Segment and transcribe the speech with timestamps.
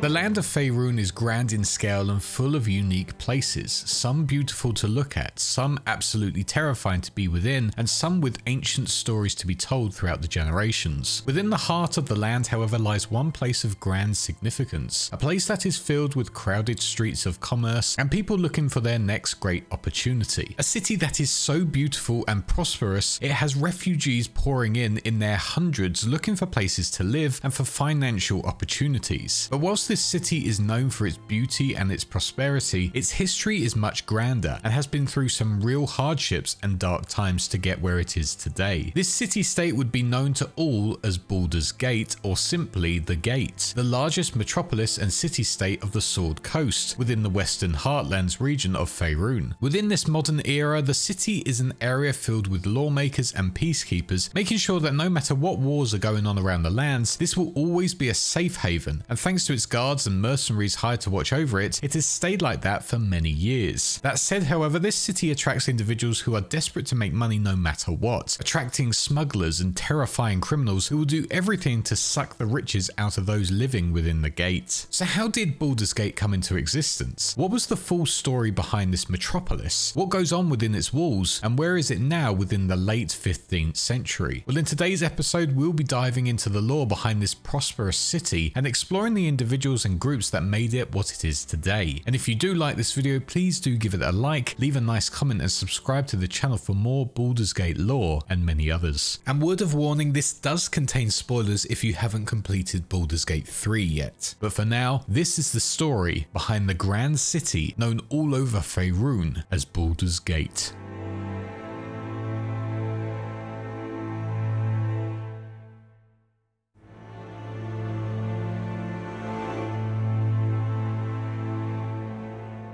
[0.00, 4.72] The land of Faerun is grand in scale and full of unique places, some beautiful
[4.74, 9.46] to look at, some absolutely terrifying to be within, and some with ancient stories to
[9.46, 11.24] be told throughout the generations.
[11.26, 15.48] Within the heart of the land, however, lies one place of grand significance, a place
[15.48, 19.64] that is filled with crowded streets of commerce and people looking for their next great
[19.72, 20.54] opportunity.
[20.58, 25.38] A city that is so beautiful and prosperous, it has refugees pouring in in their
[25.38, 29.48] hundreds looking for places to live and for financial opportunities.
[29.50, 33.74] But whilst this city is known for its beauty and its prosperity, its history is
[33.74, 37.98] much grander and has been through some real hardships and dark times to get where
[37.98, 38.92] it is today.
[38.94, 43.72] This city state would be known to all as Baldur's Gate or simply the Gate,
[43.74, 48.76] the largest metropolis and city state of the Sword Coast within the Western Heartlands region
[48.76, 49.54] of Faerun.
[49.58, 54.58] Within this modern era, the city is an area filled with lawmakers and peacekeepers, making
[54.58, 57.94] sure that no matter what wars are going on around the lands, this will always
[57.94, 61.60] be a safe haven, and thanks to its guards and mercenaries hired to watch over
[61.60, 64.00] it, it has stayed like that for many years.
[64.02, 67.92] That said, however, this city attracts individuals who are desperate to make money no matter
[67.92, 73.18] what, attracting smugglers and terrifying criminals who will do everything to suck the riches out
[73.18, 74.86] of those living within the gate.
[74.90, 77.36] So, how did Baldur's Gate come into existence?
[77.36, 79.94] What was the full story behind this metropolis?
[79.94, 83.76] What goes on within its walls, and where is it now within the late 15th
[83.76, 84.42] century?
[84.44, 88.66] Well, in today's episode, we'll be diving into the lore behind this prosperous city and
[88.66, 92.00] exploring the individual individuals and groups that made it what it is today.
[92.06, 94.80] And if you do like this video, please do give it a like, leave a
[94.80, 99.18] nice comment and subscribe to the channel for more Baldur's Gate lore and many others.
[99.26, 103.82] And word of warning, this does contain spoilers if you haven't completed Baldur's Gate 3
[103.82, 104.34] yet.
[104.40, 109.44] But for now, this is the story behind the grand city known all over Faerun
[109.50, 110.72] as Baldur's Gate.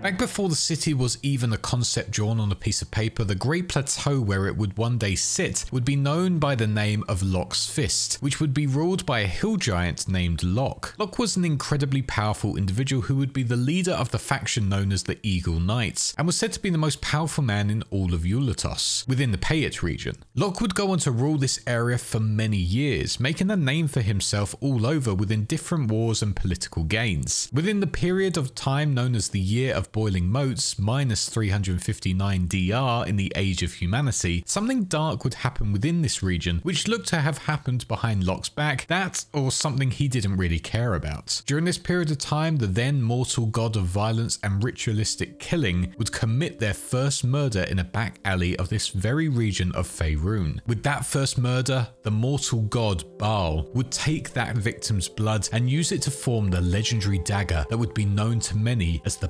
[0.04, 3.34] Back before the city was even a concept drawn on a piece of paper, the
[3.34, 7.22] great plateau where it would one day sit would be known by the name of
[7.22, 10.94] Locke's Fist, which would be ruled by a hill giant named Locke.
[10.98, 14.92] Locke was an incredibly powerful individual who would be the leader of the faction known
[14.92, 18.12] as the Eagle Knights, and was said to be the most powerful man in all
[18.12, 20.16] of Eulatos, within the Payet region.
[20.34, 24.02] Locke would go on to rule this area for many years, making a name for
[24.02, 27.48] himself all over within different wars and political gains.
[27.54, 33.06] Within the period of time known as the Year of boiling motes minus 359 DR
[33.06, 37.20] in the Age of Humanity, something dark would happen within this region, which looked to
[37.20, 41.40] have happened behind Locke's back, that or something he didn't really care about.
[41.46, 46.10] During this period of time, the then mortal god of violence and ritualistic killing would
[46.10, 50.58] commit their first murder in a back alley of this very region of Faerun.
[50.66, 55.92] With that first murder, the mortal god Bhaal would take that victim's blood and use
[55.92, 59.28] it to form the legendary dagger that would be known to many as the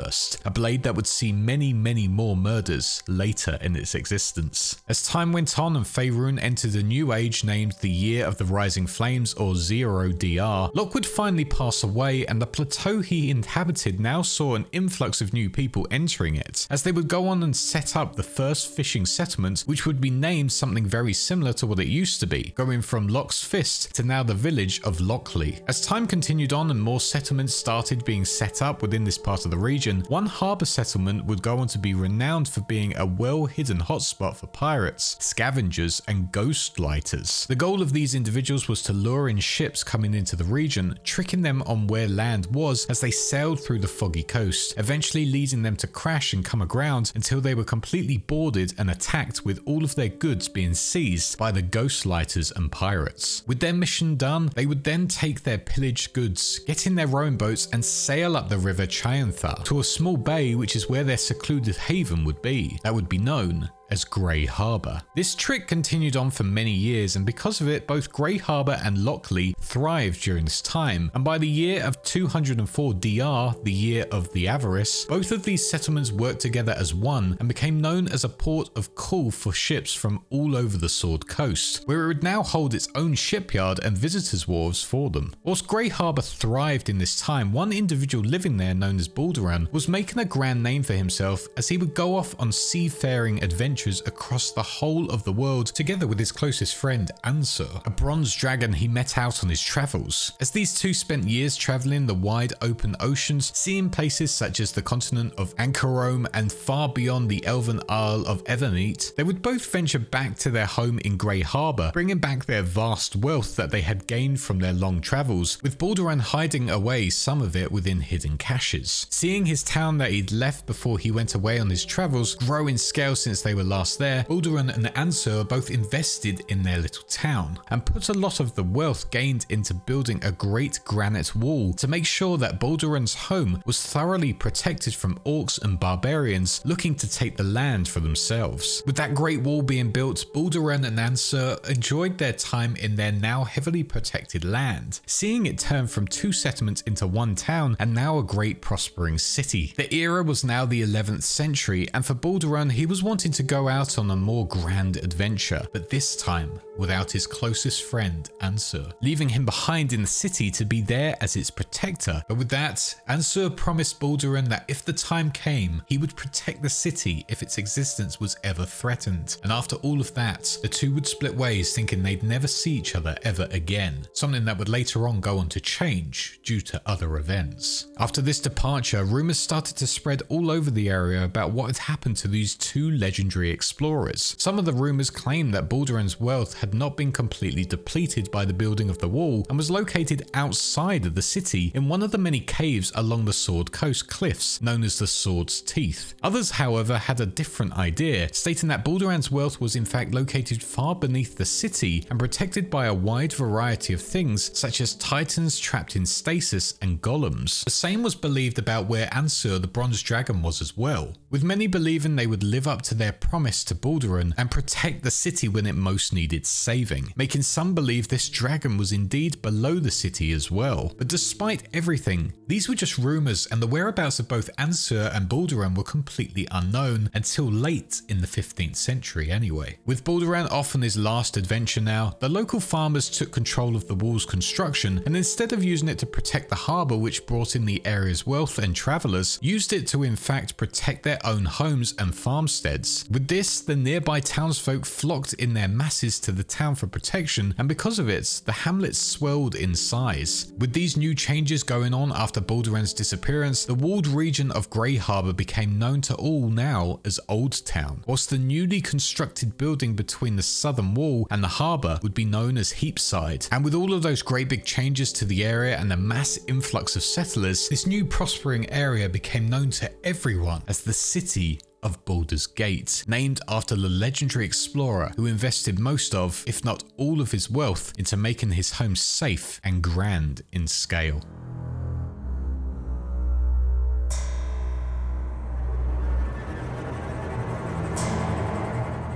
[0.00, 4.80] Bloodthirst a blade that would see many, many more murders later in its existence.
[4.88, 8.44] As time went on and Faerun entered a new age named the Year of the
[8.44, 14.00] Rising Flames or Zero DR, Locke would finally pass away and the plateau he inhabited
[14.00, 17.54] now saw an influx of new people entering it, as they would go on and
[17.54, 21.78] set up the first fishing settlement which would be named something very similar to what
[21.78, 25.60] it used to be, going from Locke's Fist to now the village of Lockley.
[25.68, 29.50] As time continued on and more settlements started being set up within this part of
[29.50, 33.46] the region, one harbour settlement would go on to be renowned for being a well
[33.46, 37.46] hidden hotspot for pirates, scavengers, and ghost lighters.
[37.46, 41.42] The goal of these individuals was to lure in ships coming into the region, tricking
[41.42, 45.76] them on where land was as they sailed through the foggy coast, eventually leading them
[45.76, 49.94] to crash and come aground until they were completely boarded and attacked with all of
[49.94, 53.42] their goods being seized by the ghost lighters and pirates.
[53.46, 57.36] With their mission done, they would then take their pillaged goods, get in their rowing
[57.36, 61.16] boats, and sail up the river Chionthar to a small bay which is where their
[61.16, 65.00] secluded haven would be, that would be known as Grey Harbour.
[65.16, 69.04] This trick continued on for many years, and because of it, both Grey Harbour and
[69.04, 71.10] Lockley thrived during this time.
[71.14, 75.68] And by the year of 204 DR, the year of the Avarice, both of these
[75.68, 79.92] settlements worked together as one and became known as a port of call for ships
[79.92, 83.98] from all over the Sword Coast, where it would now hold its own shipyard and
[83.98, 85.34] visitors' wharves for them.
[85.42, 89.88] Whilst Grey Harbour thrived in this time, one individual living there known as Balduran was
[89.88, 94.06] making a grand name for himself as he would go off on seafaring adventures adventures
[94.06, 98.74] across the whole of the world together with his closest friend Ansur, a bronze dragon
[98.74, 100.32] he met out on his travels.
[100.38, 104.82] As these two spent years traveling the wide open oceans, seeing places such as the
[104.82, 109.98] continent of Anchorome and far beyond the elven Isle of Evermeet, they would both venture
[109.98, 114.06] back to their home in Grey Harbour, bringing back their vast wealth that they had
[114.06, 119.06] gained from their long travels, with Balduran hiding away some of it within hidden caches.
[119.08, 122.76] Seeing his town that he'd left before he went away on his travels grow in
[122.76, 127.58] scale since they were last there, Balduran and Ansur both invested in their little town
[127.68, 131.86] and put a lot of the wealth gained into building a great granite wall to
[131.86, 137.36] make sure that Balduran's home was thoroughly protected from orcs and barbarians looking to take
[137.36, 138.82] the land for themselves.
[138.86, 143.44] With that great wall being built, Balduran and Ansur enjoyed their time in their now
[143.44, 148.24] heavily protected land, seeing it turn from two settlements into one town and now a
[148.24, 149.72] great prospering city.
[149.76, 153.59] The era was now the 11th century, and for Balduran, he was wanting to go
[153.68, 159.28] out on a more grand adventure, but this time without his closest friend, Ansur, leaving
[159.28, 162.22] him behind in the city to be there as its protector.
[162.26, 166.70] But with that, Ansur promised Balduran that if the time came, he would protect the
[166.70, 169.36] city if its existence was ever threatened.
[169.42, 172.96] And after all of that, the two would split ways thinking they'd never see each
[172.96, 177.16] other ever again, something that would later on go on to change due to other
[177.16, 177.88] events.
[177.98, 182.16] After this departure, rumours started to spread all over the area about what had happened
[182.18, 184.34] to these two legendary explorers.
[184.36, 188.52] Some of the rumours claimed that Balduran's wealth had not been completely depleted by the
[188.52, 192.18] building of the wall and was located outside of the city in one of the
[192.18, 196.12] many caves along the Sword Coast cliffs known as the Sword's Teeth.
[196.22, 200.94] Others, however, had a different idea, stating that Balduran's wealth was in fact located far
[200.94, 205.96] beneath the city and protected by a wide variety of things such as titans trapped
[205.96, 207.64] in stasis and golems.
[207.64, 211.66] The same was believed about where Ansur the bronze dragon was as well, with many
[211.66, 215.64] believing they would live up to their promise to Balduran and protect the city when
[215.64, 220.50] it most needed saving, making some believe this dragon was indeed below the city as
[220.50, 220.92] well.
[220.98, 225.76] But despite everything, these were just rumours and the whereabouts of both Ansur and Balduran
[225.76, 229.78] were completely unknown until late in the 15th century anyway.
[229.86, 233.94] With Balduran off on his last adventure now, the local farmers took control of the
[233.94, 237.80] wall's construction and instead of using it to protect the harbour which brought in the
[237.86, 243.04] area's wealth and travellers, used it to in fact protect their own homes and farmsteads.
[243.08, 247.68] With this, the nearby townsfolk flocked in their masses to the town for protection, and
[247.68, 250.52] because of it, the hamlet swelled in size.
[250.58, 255.32] With these new changes going on after Balduran's disappearance, the walled region of Grey Harbour
[255.32, 260.42] became known to all now as Old Town, whilst the newly constructed building between the
[260.42, 263.46] southern wall and the harbour would be known as Heapside.
[263.52, 266.96] And with all of those great big changes to the area and the mass influx
[266.96, 272.46] of settlers, this new prospering area became known to everyone as the City of Baldur's
[272.46, 277.50] Gate, named after the legendary explorer who invested most of, if not all of his
[277.50, 281.22] wealth into making his home safe and grand in scale.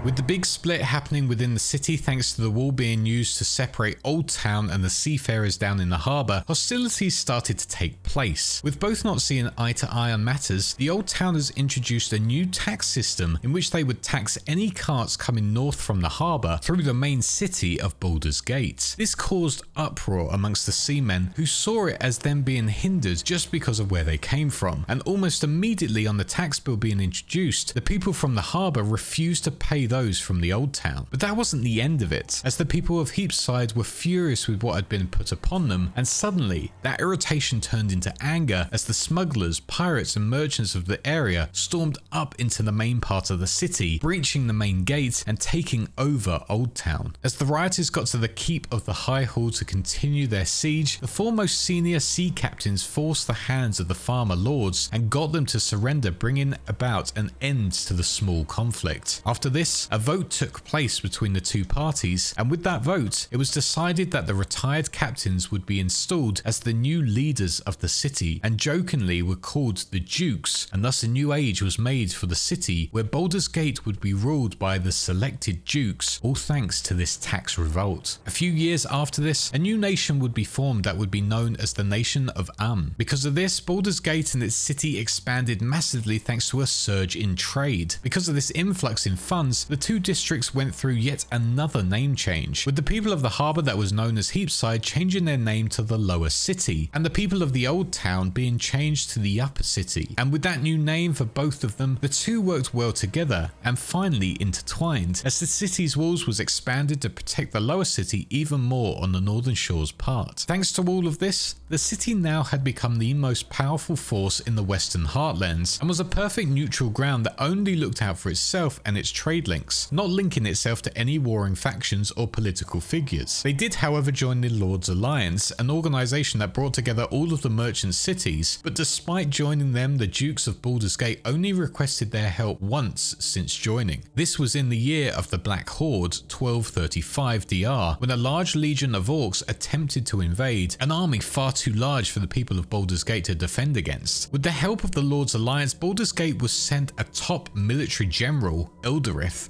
[0.04, 3.44] With the big split happening within the city thanks to the wall being used to
[3.44, 8.60] separate Old Town and the seafarers down in the harbour, hostilities started to take place.
[8.62, 12.44] With both not seeing eye to eye on matters, the Old Towners introduced a new
[12.44, 16.82] tax system in which they would tax any carts coming north from the harbour through
[16.82, 18.94] the main city of Baldur's Gate.
[18.98, 23.80] This caused uproar amongst the seamen who saw it as them being hindered just because
[23.80, 27.80] of where they came from, and almost immediately on the tax bill being introduced, the
[27.80, 31.06] people from the harbour refused to pay those from the old town.
[31.12, 34.64] But that wasn't the end of it, as the people of Heapside were furious with
[34.64, 38.92] what had been put upon them, and suddenly that irritation turned into anger as the
[38.92, 43.46] smugglers, pirates, and merchants of the area stormed up into the main part of the
[43.46, 47.14] city, breaching the main gate and taking over Old Town.
[47.22, 50.98] As the rioters got to the keep of the High Hall to continue their siege,
[50.98, 55.46] the foremost senior sea captains forced the hands of the farmer lords and got them
[55.46, 59.22] to surrender, bringing about an end to the small conflict.
[59.24, 63.36] After this, a vote took place between the two parties, and with that vote, it
[63.36, 67.88] was decided that the retired captains would be installed as the new leaders of the
[67.88, 72.26] city, and jokingly were called the Dukes, and thus a new age was made for
[72.26, 76.94] the city where Baldur's Gate would be ruled by the selected Dukes, all thanks to
[76.94, 78.18] this tax revolt.
[78.26, 81.56] A few years after this, a new nation would be formed that would be known
[81.56, 82.96] as the Nation of Amn.
[82.96, 87.36] Because of this, Baldur's Gate and its city expanded massively thanks to a surge in
[87.36, 87.96] trade.
[88.02, 92.64] Because of this influx in funds, the two districts went through yet another name change,
[92.64, 95.82] with the people of the harbour that was known as Heapside changing their name to
[95.82, 99.64] the Lower City, and the people of the Old Town being changed to the Upper
[99.64, 100.14] City.
[100.16, 103.76] And with that new name for both of them, the two worked well together and
[103.76, 109.02] finally intertwined, as the city's walls was expanded to protect the Lower City even more
[109.02, 110.44] on the Northern Shore's part.
[110.46, 114.54] Thanks to all of this, the city now had become the most powerful force in
[114.54, 118.78] the Western Heartlands and was a perfect neutral ground that only looked out for itself
[118.86, 123.42] and its trade links, not linking itself to any warring factions or political figures.
[123.42, 127.50] They did, however, join the Lord's Alliance, an organization that brought together all of the
[127.50, 132.60] merchant cities, but despite joining them, the Dukes of Baldur's Gate only requested their help
[132.60, 134.02] once since joining.
[134.14, 138.94] This was in the year of the Black Horde 1235 DR, when a large legion
[138.94, 143.04] of orcs attempted to invade, an army far too large for the people of Baldur's
[143.04, 144.32] Gate to defend against.
[144.32, 148.72] With the help of the Lord's Alliance, Baldur's Gate was sent a top military general,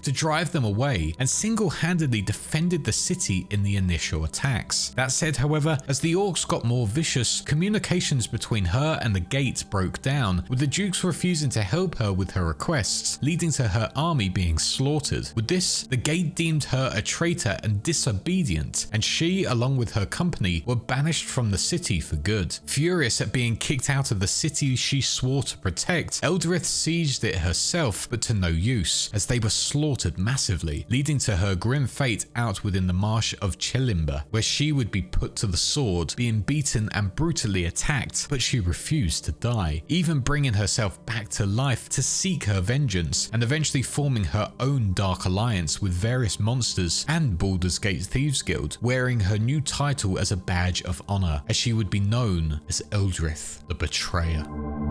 [0.02, 4.90] To drive them away and single-handedly defended the city in the initial attacks.
[4.90, 9.64] That said, however, as the orcs got more vicious, communications between her and the gate
[9.70, 13.90] broke down, with the dukes refusing to help her with her requests, leading to her
[13.94, 15.30] army being slaughtered.
[15.34, 20.06] With this, the gate deemed her a traitor and disobedient, and she, along with her
[20.06, 22.58] company, were banished from the city for good.
[22.66, 27.36] Furious at being kicked out of the city she swore to protect, Eldrith sieged it
[27.36, 29.84] herself, but to no use, as they were slaughtered
[30.17, 34.91] massively, leading to her grim fate out within the marsh of Chelimber, where she would
[34.91, 39.83] be put to the sword, being beaten and brutally attacked, but she refused to die,
[39.88, 44.93] even bringing herself back to life to seek her vengeance, and eventually forming her own
[44.95, 50.33] dark alliance with various monsters and Baldur's Gate Thieves Guild, wearing her new title as
[50.33, 54.84] a badge of honor, as she would be known as Eldrith the Betrayer.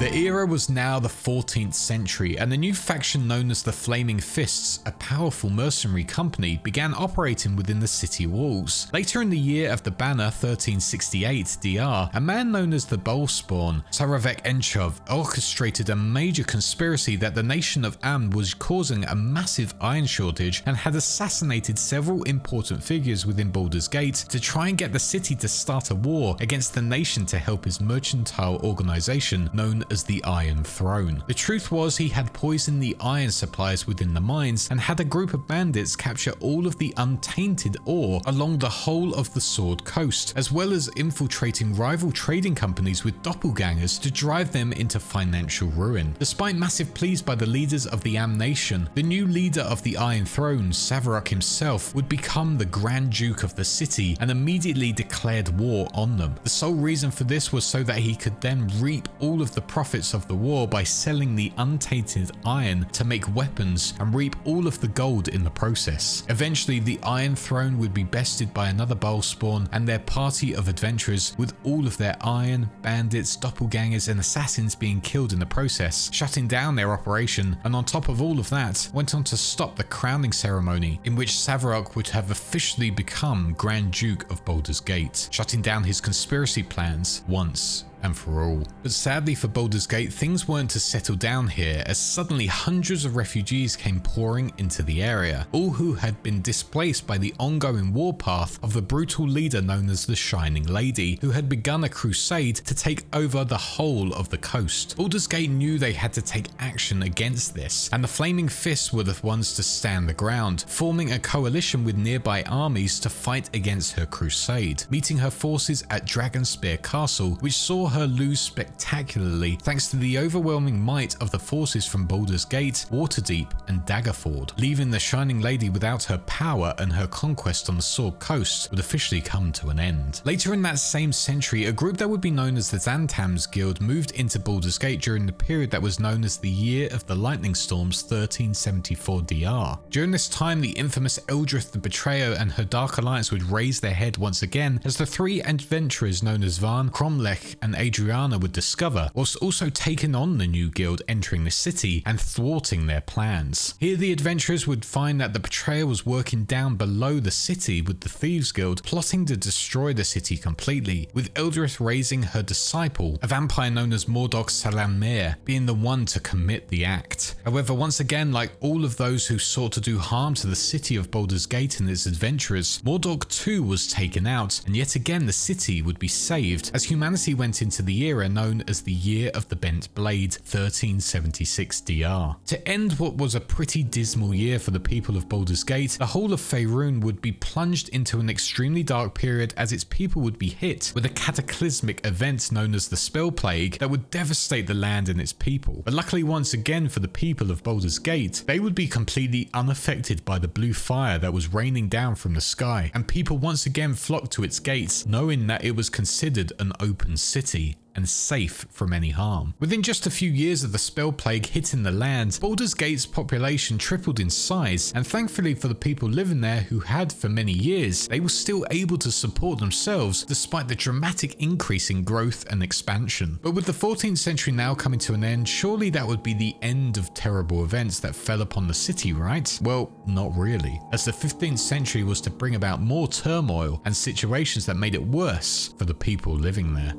[0.00, 4.18] The era was now the 14th century, and the new faction known as the Flaming
[4.18, 8.88] Fists, a powerful mercenary company, began operating within the city walls.
[8.94, 13.84] Later in the year of the banner 1368 DR, a man known as the Bhaalspawn,
[13.90, 19.74] Sarevok Anchev, orchestrated a major conspiracy that the nation of Amn was causing a massive
[19.78, 24.94] iron shortage and had assassinated several important figures within Baldur's Gate to try and get
[24.94, 29.84] the city to start a war against the nation to help his mercantile organization known
[29.90, 31.24] as the Iron Throne.
[31.26, 35.04] The truth was he had poisoned the iron supplies within the mines and had a
[35.04, 39.84] group of bandits capture all of the untainted ore along the whole of the Sword
[39.84, 45.68] Coast, as well as infiltrating rival trading companies with doppelgangers to drive them into financial
[45.70, 46.14] ruin.
[46.20, 49.96] Despite massive pleas by the leaders of the Amn Nation, the new leader of the
[49.96, 55.48] Iron Throne, Sarevok himself, would become the Grand Duke of the city and immediately declared
[55.58, 56.36] war on them.
[56.44, 59.62] The sole reason for this was so that he could then reap all of the
[59.62, 64.66] profits of the war by selling the untainted iron to make weapons and reap all
[64.66, 66.24] of the gold in the process.
[66.28, 71.34] Eventually, the Iron Throne would be bested by another Bhaalspawn and their party of adventurers,
[71.38, 76.48] with all of their iron, bandits, doppelgangers, and assassins being killed in the process, shutting
[76.48, 79.84] down their operation, and on top of all of that, went on to stop the
[79.84, 85.62] crowning ceremony, in which Sarevok would have officially become Grand Duke of Baldur's Gate, shutting
[85.62, 88.62] down his conspiracy plans once and for all.
[88.82, 93.16] But sadly for Baldur's Gate, things weren't to settle down here as suddenly hundreds of
[93.16, 98.62] refugees came pouring into the area, all who had been displaced by the ongoing warpath
[98.62, 102.74] of the brutal leader known as the Shining Lady, who had begun a crusade to
[102.74, 104.96] take over the whole of the coast.
[104.96, 109.02] Baldur's Gate knew they had to take action against this, and the Flaming Fists were
[109.02, 113.92] the ones to stand the ground, forming a coalition with nearby armies to fight against
[113.94, 119.96] her crusade, meeting her forces at Dragonspear Castle, which saw her lose spectacularly thanks to
[119.96, 125.40] the overwhelming might of the forces from Baldur's Gate, Waterdeep, and Daggerford, leaving the Shining
[125.40, 129.68] Lady without her power and her conquest on the Sword Coast would officially come to
[129.68, 130.22] an end.
[130.24, 133.80] Later in that same century, a group that would be known as the Xantams Guild
[133.80, 137.14] moved into Baldur's Gate during the period that was known as the Year of the
[137.14, 139.78] Lightning Storms 1374 DR.
[139.90, 143.94] During this time, the infamous Eldrith the Betrayer and her Dark Alliance would raise their
[143.94, 149.10] head once again as the three adventurers known as Vahn, Kromlech, and Adrianna would discover,
[149.14, 153.74] whilst also taking on the new guild entering the city and thwarting their plans.
[153.80, 158.00] Here, the adventurers would find that the betrayer was working down below the city with
[158.00, 163.26] the Thieves Guild, plotting to destroy the city completely, with Eldrith raising her disciple, a
[163.26, 167.36] vampire known as Mordoc SelaNim, being the one to commit the act.
[167.46, 170.96] However, once again, like all of those who sought to do harm to the city
[170.96, 175.32] of Baldur's Gate and its adventurers, Mordoc too was taken out, and yet again the
[175.32, 179.30] city would be saved as humanity went into into the era known as the Year
[179.32, 182.34] of the Bent Blade 1376 DR.
[182.46, 186.06] To end what was a pretty dismal year for the people of Baldur's Gate, the
[186.06, 190.36] whole of Faerun would be plunged into an extremely dark period as its people would
[190.36, 194.74] be hit with a cataclysmic event known as the Spell Plague that would devastate the
[194.74, 195.82] land and its people.
[195.84, 200.24] But luckily once again for the people of Baldur's Gate, they would be completely unaffected
[200.24, 203.94] by the blue fire that was raining down from the sky, and people once again
[203.94, 207.59] flocked to its gates knowing that it was considered an open city
[207.96, 209.54] and safe from any harm.
[209.58, 213.78] Within just a few years of the spell plague hitting the land, Baldur's Gate's population
[213.78, 218.08] tripled in size, and thankfully for the people living there who had for many years,
[218.08, 223.38] they were still able to support themselves despite the dramatic increase in growth and expansion.
[223.42, 226.56] But with the 14th century now coming to an end, surely that would be the
[226.62, 229.58] end of terrible events that fell upon the city, right?
[229.62, 234.66] Well, not really, as the 15th century was to bring about more turmoil and situations
[234.66, 236.94] that made it worse for the people living there.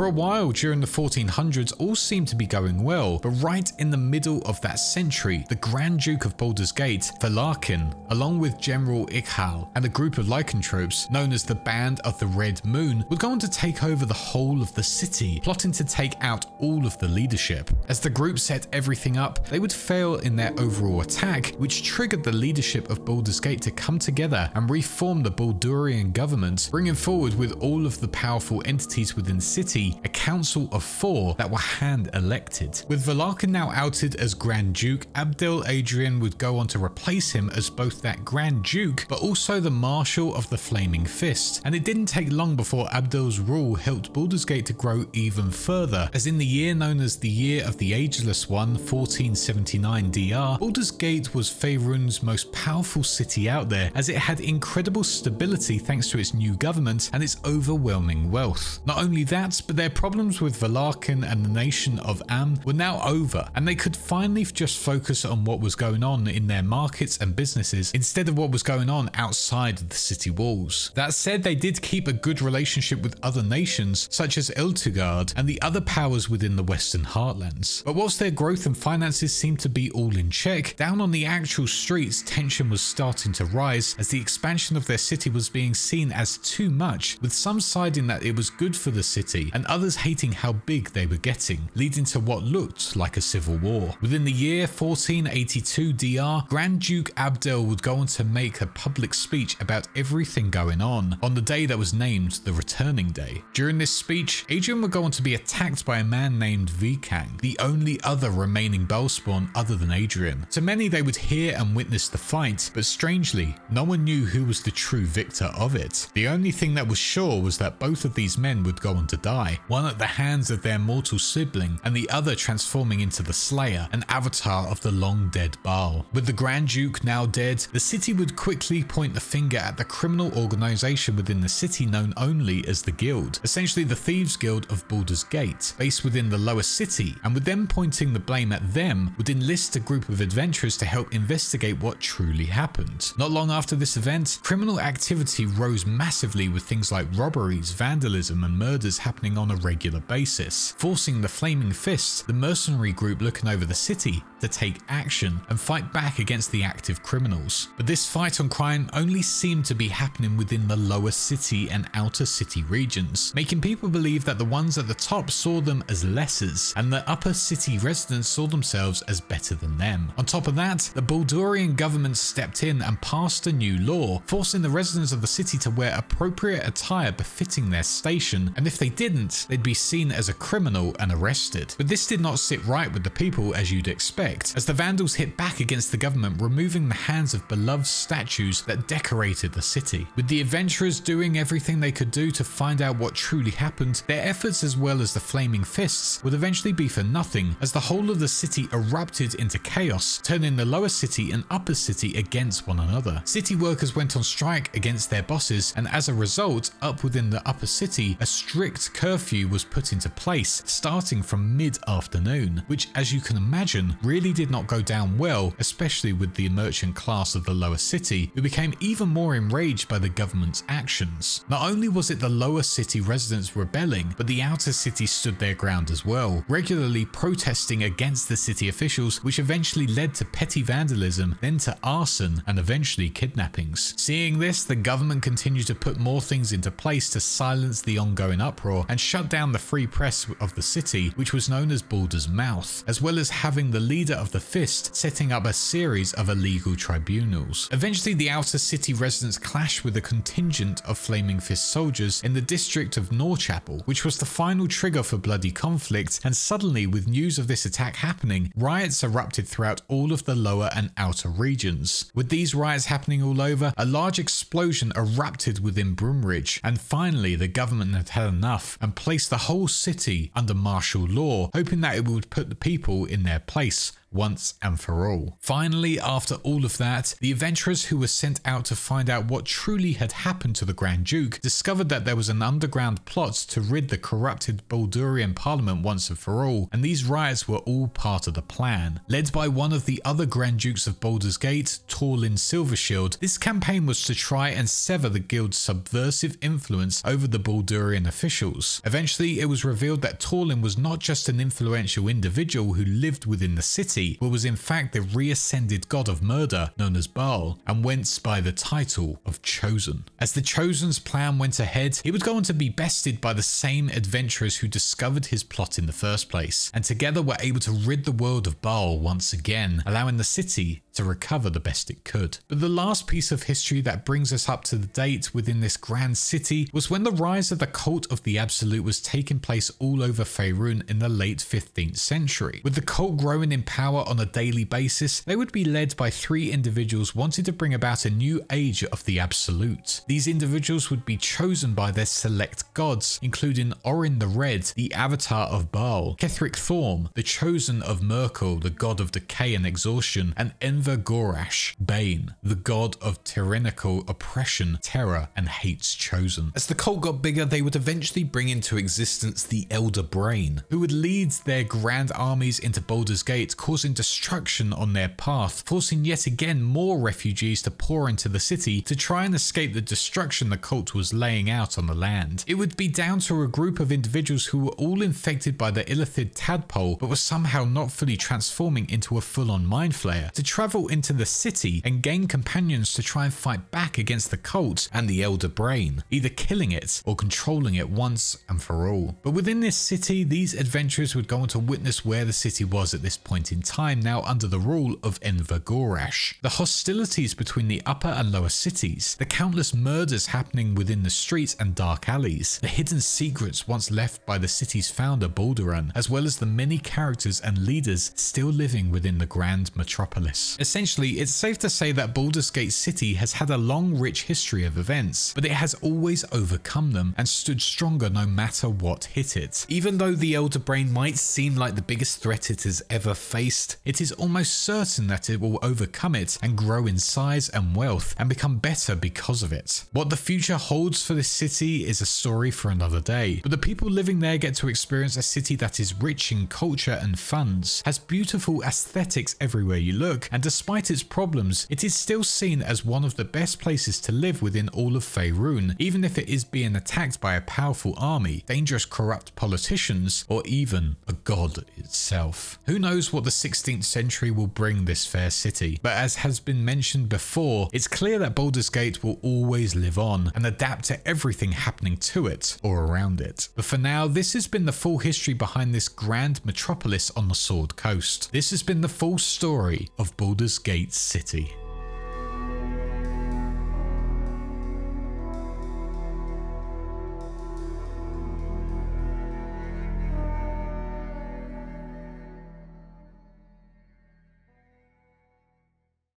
[0.00, 3.90] For a while during the 1400s, all seemed to be going well, but right in
[3.90, 9.04] the middle of that century, the Grand Duke of Baldur's Gate, Valarkin, along with General
[9.08, 13.18] Ichal and a group of lycanthropes known as the Band of the Red Moon, would
[13.18, 16.86] go on to take over the whole of the city, plotting to take out all
[16.86, 17.68] of the leadership.
[17.90, 22.24] As the group set everything up, they would fail in their overall attack, which triggered
[22.24, 27.34] the leadership of Baldur's Gate to come together and reform the Baldurian government, bringing forward
[27.34, 31.58] with all of the powerful entities within the city a council of four that were
[31.58, 32.82] hand elected.
[32.88, 37.50] With Valarkin now outed as Grand Duke, Abdel Adrian would go on to replace him
[37.50, 41.62] as both that Grand Duke but also the Marshal of the Flaming Fist.
[41.64, 46.10] And it didn't take long before Abdel's rule helped Baldur's Gate to grow even further,
[46.14, 50.90] as in the year known as the Year of the Ageless One, 1479 DR, Baldur's
[50.90, 56.18] Gate was Faerun's most powerful city out there, as it had incredible stability thanks to
[56.18, 58.80] its new government and its overwhelming wealth.
[58.86, 63.00] Not only that, but their problems with Valarkin and the nation of Amn were now
[63.06, 67.18] over, and they could finally just focus on what was going on in their markets
[67.18, 70.90] and businesses instead of what was going on outside the city walls.
[70.96, 75.48] That said, they did keep a good relationship with other nations, such as Elturgard and
[75.48, 77.84] the other powers within the Western Heartlands.
[77.84, 81.26] But whilst their growth and finances seemed to be all in check, down on the
[81.26, 85.74] actual streets, tension was starting to rise as the expansion of their city was being
[85.74, 89.66] seen as too much, with some siding that it was good for the city and
[89.66, 93.94] others hating how big they were getting, leading to what looked like a civil war.
[94.00, 99.12] Within the year 1482 DR, Grand Duke Abdel would go on to make a public
[99.12, 103.42] speech about everything going on on the day that was named the Returning Day.
[103.52, 107.38] During this speech, Adrian would go on to be attacked by a man named Viekang,
[107.42, 110.46] the only other remaining Bhaalspawn other than Adrian.
[110.52, 114.46] To many, they would hear and witness the fight, but strangely, no one knew who
[114.46, 116.08] was the true victor of it.
[116.14, 119.06] The only thing that was sure was that both of these men would go on
[119.08, 123.22] to die, one at the hands of their mortal sibling, and the other transforming into
[123.22, 126.04] the Slayer, an avatar of the long dead Bhaal.
[126.12, 129.84] With the Grand Duke now dead, the city would quickly point the finger at the
[129.84, 134.86] criminal organization within the city known only as the Guild, essentially the Thieves Guild of
[134.88, 139.14] Baldur's Gate, based within the lower city, and with them pointing the blame at them,
[139.16, 143.12] would enlist a group of adventurers to help investigate what truly happened.
[143.18, 148.58] Not long after this event, criminal activity rose massively with things like robberies, vandalism, and
[148.58, 153.64] murders happening on a regular basis, forcing the Flaming Fists, the mercenary group looking over
[153.64, 157.68] the city, to take action and fight back against the active criminals.
[157.76, 161.88] But this fight on crime only seemed to be happening within the lower city and
[161.94, 166.04] outer city regions, making people believe that the ones at the top saw them as
[166.04, 170.12] lessers, and the upper city residents saw themselves as better than them.
[170.18, 174.62] On top of that, the Baldurian government stepped in and passed a new law, forcing
[174.62, 178.88] the residents of the city to wear appropriate attire befitting their station, and if they
[178.88, 181.74] didn't, they'd be seen as a criminal and arrested.
[181.76, 185.14] But this did not sit right with the people as you'd expect, as the Vandals
[185.14, 190.06] hit back against the government, removing the hands of beloved statues that decorated the city.
[190.16, 194.26] With the adventurers doing everything they could do to find out what truly happened, their
[194.26, 198.10] efforts as well as the Flaming Fists would eventually be for nothing, as the whole
[198.10, 202.80] of the city erupted into chaos, turning the lower city and upper city against one
[202.80, 203.22] another.
[203.24, 207.46] City workers went on strike against their bosses, and as a result, up within the
[207.48, 213.12] upper city, a strict curfew curfew was put into place starting from mid-afternoon, which as
[213.12, 217.44] you can imagine really did not go down well, especially with the merchant class of
[217.44, 221.44] the lower city, who became even more enraged by the government's actions.
[221.50, 225.54] Not only was it the lower city residents rebelling, but the outer city stood their
[225.54, 231.36] ground as well, regularly protesting against the city officials, which eventually led to petty vandalism,
[231.42, 233.92] then to arson, and eventually kidnappings.
[233.98, 238.40] Seeing this, the government continued to put more things into place to silence the ongoing
[238.40, 242.28] uproar and shut down the free press of the city, which was known as Baldur's
[242.28, 246.28] Mouth, as well as having the leader of the Fist setting up a series of
[246.28, 247.68] illegal tribunals.
[247.72, 252.40] Eventually, the outer city residents clashed with a contingent of Flaming Fist soldiers in the
[252.40, 257.36] district of Norchapel, which was the final trigger for bloody conflict, and suddenly, with news
[257.36, 262.12] of this attack happening, riots erupted throughout all of the lower and outer regions.
[262.14, 267.48] With these riots happening all over, a large explosion erupted within Bloomridge, and finally the
[267.48, 272.06] government had had enough and placed the whole city under martial law, hoping that it
[272.06, 275.36] would put the people in their place once and for all.
[275.40, 279.44] Finally, after all of that, the adventurers who were sent out to find out what
[279.44, 283.60] truly had happened to the Grand Duke discovered that there was an underground plot to
[283.60, 288.26] rid the corrupted Baldurian Parliament once and for all, and these riots were all part
[288.26, 289.00] of the plan.
[289.08, 293.86] Led by one of the other Grand Dukes of Baldur's Gate, Torlin Silvershield, this campaign
[293.86, 298.80] was to try and sever the guild's subversive influence over the Baldurian officials.
[298.84, 303.54] Eventually, it was revealed that Torlin was not just an influential individual who lived within
[303.54, 307.84] the city, but was in fact the reascended god of murder known as Bhaal, and
[307.84, 310.04] went by the title of Chosen.
[310.18, 313.42] As the Chosen's plan went ahead, he would go on to be bested by the
[313.42, 317.72] same adventurers who discovered his plot in the first place, and together were able to
[317.72, 322.04] rid the world of Bhaal once again, allowing the city to recover the best it
[322.04, 322.38] could.
[322.48, 325.76] But the last piece of history that brings us up to the date within this
[325.76, 329.70] grand city was when the rise of the cult of the Absolute was taking place
[329.78, 332.60] all over Faerun in the late 15th century.
[332.64, 336.10] With the cult growing in power on a daily basis, they would be led by
[336.10, 340.02] three individuals wanting to bring about a new age of the Absolute.
[340.08, 345.46] These individuals would be chosen by their select gods, including Orin the Red, the avatar
[345.48, 350.52] of Bhaal, Ketheric Thorm, the chosen of Myrkul, the god of decay and exhaustion, and
[350.60, 356.52] Enver Gortash, Bane, the god of tyrannical oppression, terror, and hate's chosen.
[356.54, 360.78] As the cult got bigger, they would eventually bring into existence the Elder Brain, who
[360.80, 366.26] would lead their grand armies into Baldur's Gate, causing destruction on their path, forcing yet
[366.26, 370.56] again more refugees to pour into the city to try and escape the destruction the
[370.56, 372.44] cult was laying out on the land.
[372.46, 375.84] It would be down to a group of individuals who were all infected by the
[375.84, 380.69] Illithid tadpole, but were somehow not fully transforming into a full-on mind flayer, to travel
[380.70, 384.88] travel into the city and gain companions to try and fight back against the cult
[384.92, 389.16] and the Elder Brain, either killing it or controlling it once and for all.
[389.22, 392.94] But within this city, these adventurers would go on to witness where the city was
[392.94, 396.40] at this point in time, now under the rule of Enver Gortash.
[396.40, 401.56] The hostilities between the upper and lower cities, the countless murders happening within the streets
[401.58, 406.26] and dark alleys, the hidden secrets once left by the city's founder Balduran, as well
[406.26, 410.56] as the many characters and leaders still living within the grand metropolis.
[410.60, 414.64] Essentially, it's safe to say that Baldur's Gate City has had a long, rich history
[414.64, 419.38] of events, but it has always overcome them and stood stronger no matter what hit
[419.38, 419.64] it.
[419.70, 423.78] Even though the Elder Brain might seem like the biggest threat it has ever faced,
[423.86, 428.14] it is almost certain that it will overcome it and grow in size and wealth
[428.18, 429.84] and become better because of it.
[429.92, 433.56] What the future holds for this city is a story for another day, but the
[433.56, 437.82] people living there get to experience a city that is rich in culture and funds,
[437.86, 442.84] has beautiful aesthetics everywhere you look, and despite its problems, it is still seen as
[442.84, 446.42] one of the best places to live within all of Faerun, even if it is
[446.42, 452.58] being attacked by a powerful army, dangerous corrupt politicians, or even a god itself.
[452.66, 456.64] Who knows what the 16th century will bring this fair city, but as has been
[456.64, 461.52] mentioned before, it's clear that Baldur's Gate will always live on and adapt to everything
[461.52, 463.48] happening to it or around it.
[463.54, 467.36] But for now, this has been the full history behind this grand metropolis on the
[467.36, 468.32] Sword Coast.
[468.32, 471.59] This has been the full story of Baldur's Baldur's Gate City.